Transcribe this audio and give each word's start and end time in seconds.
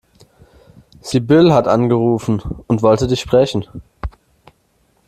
Sibylle 1.01 1.53
hat 1.53 1.67
angerufen 1.67 2.41
und 2.65 2.81
wollte 2.81 3.05
dich 3.05 3.21
sprechen. 3.21 3.67